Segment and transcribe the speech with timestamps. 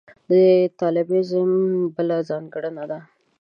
[0.29, 0.33] د
[0.81, 1.49] طالبانیزم
[1.95, 2.99] بله ځانګړنه ده.